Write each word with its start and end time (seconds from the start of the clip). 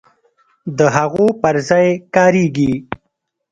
د 0.77 0.79
هغو 0.95 1.25
پر 1.41 1.55
ځای 1.69 1.87
کاریږي. 2.15 2.73